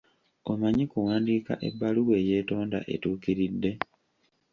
Omanyi 0.51 0.83
kuwandiika 0.91 1.53
ebbaluwa 1.67 2.15
eyeetonda 2.21 2.79
etuukiridde? 2.93 3.71